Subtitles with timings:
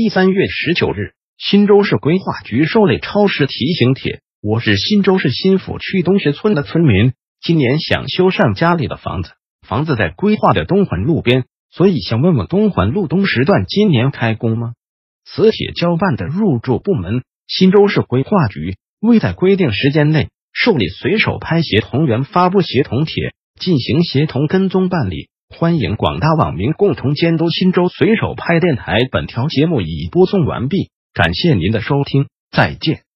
[0.00, 4.20] 一三月十九日，新州市规划局受理超市提醒帖。
[4.40, 9.32] 我是新州市新府区东石村的村民，今年想修缮家里的房子，
[9.66, 14.74] 房子在规划的东环路边，所以想问问东环路东时段今年开工吗？
[15.24, 25.28] 磁铁交办的入住部门新州市规划局未在规定时间内受理随手拍协同员发布协同帖，进行协同跟踪办理。
[25.50, 29.08] 欢迎广大网民共同监督新州随手拍电台。
[29.10, 33.07] 本条节目已播送完毕，感谢您的收听，再见。